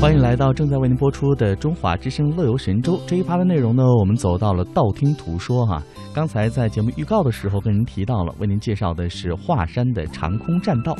[0.00, 5.82] 欢迎来到正在为您播出的《中华之声·乐游神州》这一趴的内容呢，我们走到了道听途说哈。
[6.14, 10.94] 刚才在节目预告的时候跟您提到了，为您介绍的是华山的长空栈道。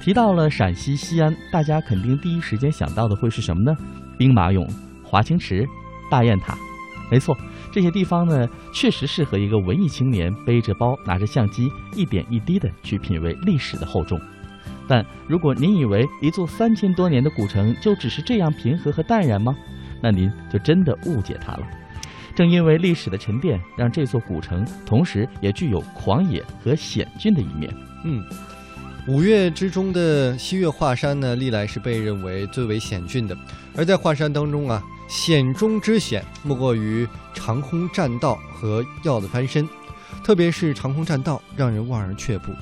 [0.00, 3.76] 提到了陕西西安，大家肯定第一时间想到的会是什么呢？
[4.16, 4.64] 兵马俑、
[5.04, 5.66] 华清池、
[6.08, 6.56] 大雁塔。
[7.10, 7.36] 没错，
[7.72, 14.16] 这些地方呢，确实适合一个文艺青年背着包、拿着相机，一点一滴的去品味历史的厚重。
[14.90, 19.56] 但如果您以为一座三千多年的古城就只是这样平和和淡然吗？
[20.02, 21.62] 那您就真的误解它了。
[22.34, 27.72] 正因为历史的沉淀，让这座古城同时也具有狂野和险峻的一面。
[28.04, 28.24] 嗯，
[29.06, 33.36] 五岳之中的西岳华山呢，历来是被认为最为险峻的。
[33.76, 39.68] 而在华山当中啊，险中之险莫过于长空栈道和鹞子翻身，
[40.24, 42.52] 特别是长空栈道，让人望而却步。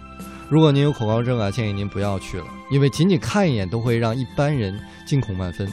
[0.50, 5.70] 如果您有恐高症啊，建议您不要去了，因为仅仅看一眼都会让一般人惊恐万分。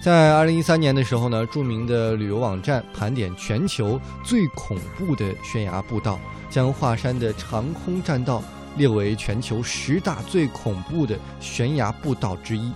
[0.00, 8.42] 在二零一三年的时候呢，著名的旅游网站盘点全球最恐怖的悬崖步道，将华山的长空栈道
[8.76, 12.72] 列为全球十大最恐怖的悬崖步道之一。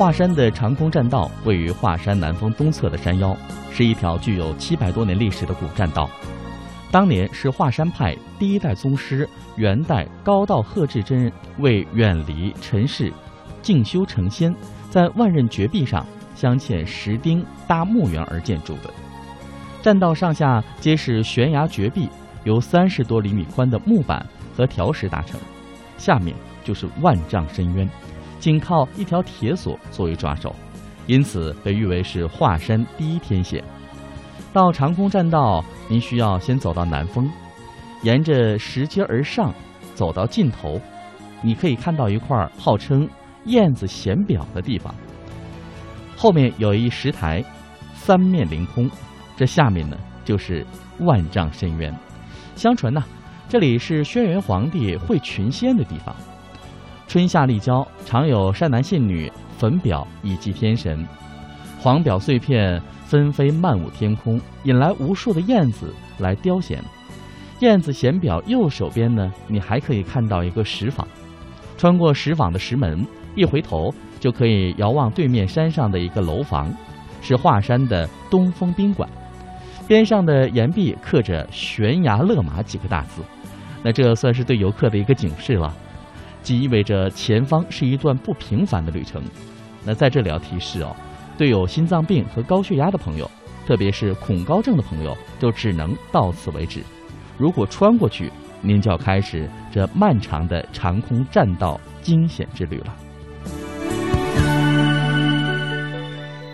[0.00, 3.36] 华山的长空栈道位于华山南峰东侧的山腰，
[3.70, 6.08] 是一条具有七百多年历史的古栈道。
[6.90, 13.12] 当年是华山派第一代宗师元代高道贺至真为远离尘世、
[13.60, 14.56] 静修成仙，
[14.88, 18.90] 在万仞绝壁上镶嵌石钉搭墓园而建筑的。
[19.82, 22.08] 栈道上下皆是悬崖绝壁，
[22.44, 25.38] 由三十多厘米宽的木板和条石搭成，
[25.98, 26.34] 下面
[26.64, 27.86] 就是万丈深渊。
[28.40, 30.52] 仅靠一条铁索作为抓手，
[31.06, 33.62] 因此被誉为是华山第一天险。
[34.52, 37.30] 到长空栈道，您需要先走到南峰，
[38.02, 39.54] 沿着石阶而上，
[39.94, 40.80] 走到尽头，
[41.42, 43.08] 你可以看到一块号称
[43.44, 44.92] “燕子衔表”的地方。
[46.16, 47.44] 后面有一石台，
[47.94, 48.90] 三面临空，
[49.36, 50.66] 这下面呢就是
[51.00, 51.94] 万丈深渊。
[52.56, 53.02] 相传呢，
[53.48, 56.16] 这里是轩辕皇帝会群仙的地方。
[57.10, 59.28] 春夏立交，常有善男信女
[59.58, 61.04] 焚表以祭天神，
[61.80, 66.80] 黄表碎片纷飞漫舞天空，引来无数的燕子来叼衔。
[67.58, 71.04] 燕子衔表右手边呢，你还可以看到一个石坊，
[71.76, 73.04] 穿过石坊的石门，
[73.34, 76.72] 一回头就可以遥望对面山上的一个楼房，
[77.20, 79.10] 是华山的东风宾馆，
[79.88, 83.20] 边上的岩壁刻着“悬崖勒马”几个大字，
[83.82, 85.74] 那这算是对游客的一个警示了。
[86.42, 89.22] 即意味着前方是一段不平凡的旅程。
[89.84, 90.94] 那在这里要提示哦，
[91.38, 93.30] 对有心脏病和高血压的朋友，
[93.66, 96.82] 特别是恐高症的朋友，就只能到此为止。
[97.38, 98.30] 如果穿过去，
[98.60, 102.94] 您就要开始这漫长的长空栈道惊险之旅了。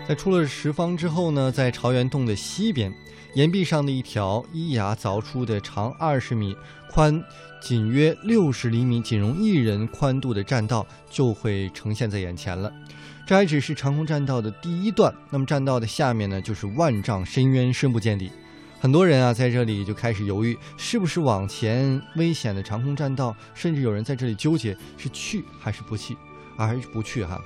[0.07, 2.93] 在出了石方之后呢，在朝元洞的西边，
[3.33, 6.55] 岩壁上的一条依崖凿出的长二十米、
[6.89, 7.21] 宽。
[7.59, 12.71] 仅约六十厘米，仅容一人宽度的栈道就会呈现在眼前了。
[13.25, 18.31] 这还只是长空栈道的第一段，那么栈道的下面呢，就是万丈深渊，深不见底。
[18.79, 26.13] 很多人啊，在这里就开始犹豫，是不是往前危险的长空栈道，甚至有人在这里纠结是去还是不去，
[26.55, 27.41] 啊，还是不去哈。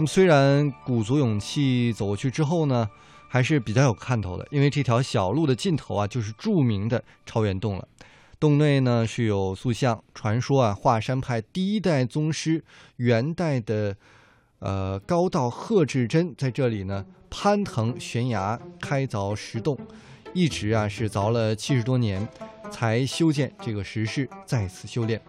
[0.00, 2.88] 那么虽然鼓足勇气走过去之后呢，
[3.28, 7.86] 还是比较有看头的，因为这条小路的尽头啊，就是著名的超元洞了。
[8.38, 12.64] 洞内呢是有塑像，传说啊，华山派第一代宗师
[12.96, 13.94] 元代的，
[14.60, 19.76] 呃高道贺至真在这里呢攀藤悬崖开凿石洞，
[20.32, 22.26] 一直啊是凿了七十多年，
[22.70, 25.20] 才修建这个石室，在此修炼。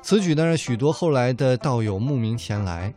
[0.00, 2.94] 此举呢让许多后来的道友慕名前来。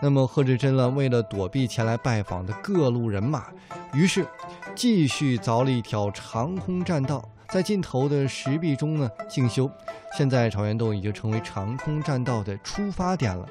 [0.00, 3.46] 那么贺至真呢为了躲避前来拜访的各路人马，
[3.92, 4.26] 于是
[4.74, 7.22] 继续凿了一条长空栈道。
[7.48, 9.68] 在尽头的石壁中呢静修，
[10.16, 13.44] 现在朝元洞已经成为长空栈道的出发点了。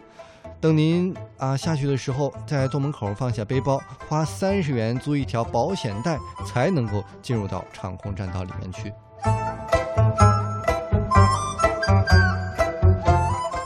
[0.62, 8.94] 等您啊下去的时候，在洞门口放下背包，花三十元租一条保险带，才能够进入到长空栈道里面去。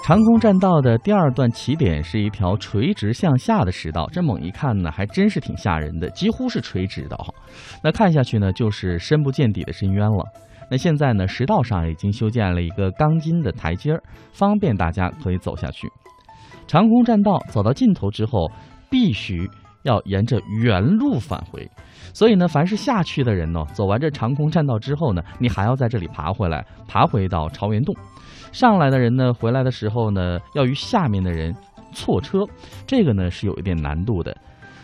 [0.03, 7.33] 长空栈道的第二段起点是一条垂直向下的石道，这猛一看呢，还真是挺吓人的，几乎是垂直的哈。
[7.81, 10.25] 那看下去呢，就是深不见底的深渊了。
[10.69, 14.03] 那现在呢，石道上已经修建了一个钢筋的台阶儿，
[14.33, 15.87] 方便大家可以走下去。
[16.67, 18.51] 长空栈道走到尽头之后，
[18.89, 19.49] 必须
[19.83, 21.69] 要沿着原路返回。
[22.13, 27.95] 所以呢，凡是下去的人呢，走完这长空栈道之后呢，你还要在这里爬回来，爬回到朝元洞。
[28.51, 31.55] 上来的人呢，回来的时候呢，要与下面的人
[31.91, 32.45] 错车，
[32.85, 34.35] 这个呢是有一点难度的。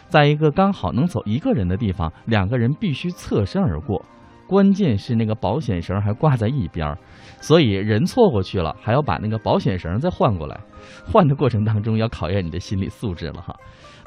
[0.08, 4.04] 在一个刚好能走一个人的地方，两个人必须侧身而过，
[4.50, 6.98] 关键是那个保险绳还挂在一边儿，
[7.40, 10.60] 所以人错过去了，还要把那个保险绳再换过来。
[11.06, 13.56] 换的过程当中要考验你的心理素质了哈。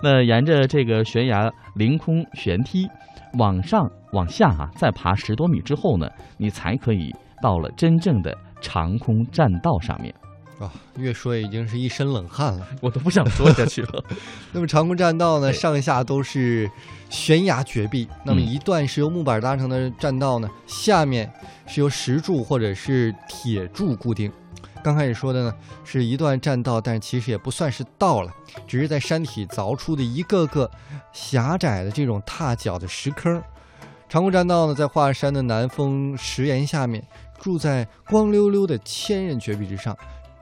[0.03, 2.89] 那沿着这个悬崖凌空悬梯
[3.39, 10.13] 往上往下啊，再爬十多米之后呢，你才可以到了真正的长空栈道上面。
[10.63, 14.05] 啊，越说已经是一身冷汗了， 我都不想说下去了。
[14.53, 16.71] 那么长空栈道呢，上下都是
[17.11, 18.07] 悬崖绝壁。
[18.25, 21.33] 那么嗯一段是由木板搭成的栈道呢，下面
[21.67, 24.33] 是由石柱或者是铁柱固定。
[24.85, 25.55] 刚开始说的呢
[25.85, 28.33] 是一段栈道，但其实也不算是道了，
[28.67, 30.71] 只是在山体凿出的一个个
[31.13, 33.43] 狭窄的这种踏脚的石坑。
[34.09, 37.03] 长空栈道呢，在华山的南峰石岩下面，
[37.41, 39.97] 住在光溜溜的千仞绝壁之上，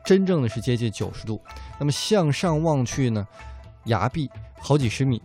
[0.04, 1.40] 真正的是接近九十度。
[1.78, 3.26] 那么向上望去呢，
[3.84, 5.20] 崖壁好几十米，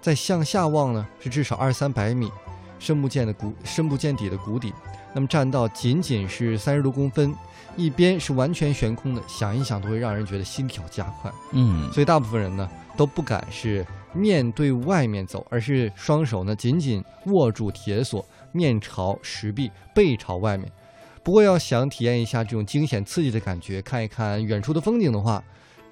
[0.00, 2.30] 再向下望呢是至少二三百米，
[2.78, 4.72] 深不见的谷深不见底的谷底。
[5.12, 7.34] 那么栈道仅仅是三十多公分，
[7.76, 11.32] 一边是完全悬空的，想一想都会让人觉得心跳加快。
[11.50, 20.70] 嗯，所以大部分人呢都不敢是面对外面走，而是双手呢紧紧握住铁索，面朝石壁，背朝外面。
[21.22, 25.42] 不过要想体验一下这种惊险刺激的感觉，看一看远处的风景的话，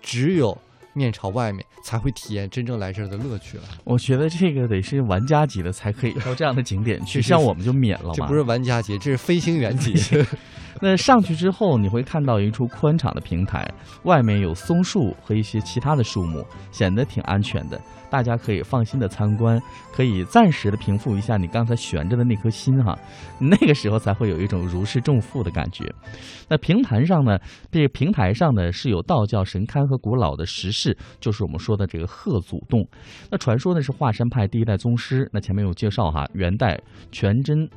[0.00, 0.56] 只有
[0.94, 3.64] 面朝外面才会体验真正来这儿的乐趣了。
[3.84, 8.14] 我觉得这个得是玩家级的才可以到这样的景点去， 像我们就免了嘛。
[8.14, 9.94] 这不是玩家级，这是飞行员级。
[10.80, 13.68] 那上去之后，你会看到一处宽敞的平台，
[14.04, 17.80] 外面有松树和一些其他的树木，显得挺安全的。
[18.10, 19.60] 大家可以放心的参观，
[19.92, 22.98] 可以暂时的平复一下你刚才悬着的那颗心哈，
[23.38, 25.84] 那个时候才会有一种如释重负的感觉。
[26.48, 27.38] 那平台上呢，
[27.70, 32.82] 这个平台上呢是有道教神龛和古老的石室，就是我们说的这个鹤祖洞。
[33.30, 36.80] 那传说呢是华山派第一代宗师，那前面有介绍哈，元代
[37.12, 37.68] 全真。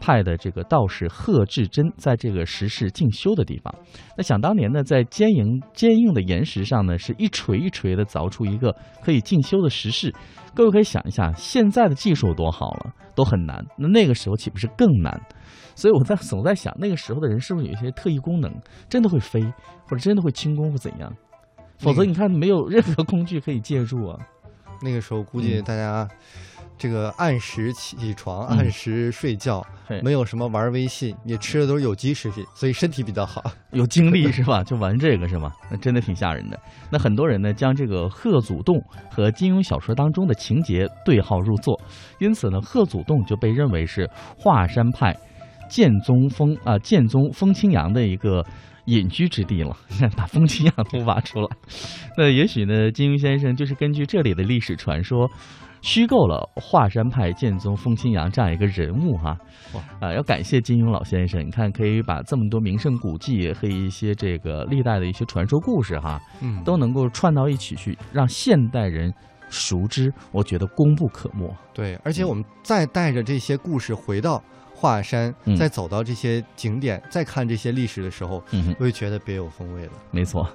[0.00, 3.72] 派的这个道士贺志真在这个石室进修的地方。
[4.16, 8.74] 那想当年呢，在坚硬坚硬的岩石上呢，是一锤一锤的凿出一个
[9.04, 10.12] 可以进修的石室。
[10.54, 13.64] 各位可以想一下，现在的技术多好了，都很难。
[13.78, 15.20] 那那个时候岂不是更难？
[15.76, 18.52] 所以我在总在想，那个时候的人是不是有一些特异功能，
[18.88, 19.40] 真的会飞，
[19.86, 21.12] 或者真的会轻功，或怎样？
[21.78, 24.18] 否则你看，没有任何工具可以借助啊。
[24.82, 26.08] 那个时候估计嗯大家
[26.80, 33.44] 这个按时起床，嗯按时睡觉，对没有什么玩微信，也吃的都是有机食品，所以身体比较好。
[33.72, 34.64] 有精力是吧？
[34.64, 35.52] 就玩这个是吧？
[35.70, 36.58] 那真的挺吓人的。
[36.90, 41.78] 那很多人呢，将这个贺祖洞和金庸小说当中的情节对号入座，
[42.18, 45.14] 因此呢，贺祖洞就被认为是华山派
[45.68, 48.42] 剑宗风啊、剑宗风清扬的一个。
[48.86, 49.76] 隐居之地了，
[50.16, 51.46] 把风清扬都挖出来，
[52.16, 55.30] 那也许呢，金庸先生就是根据这里的历史传说，
[55.82, 59.36] 虚构了华山派剑宗风清扬这样一个人物哈。
[59.74, 69.12] 哇啊，要感谢金庸老先生，你看可以把这么多名胜古迹和一些这个历代的一些传说故事哈，嗯，都能够串到一起去，让现代人
[69.48, 71.52] 熟知，我觉得功不可没。
[71.72, 74.42] 对，而且我们再带着这些故事回到
[74.74, 79.92] 华山，嗯再走到这些景点，再看这些历史的时候，嗯哼，会觉得别有风味了。
[80.10, 80.46] 没错。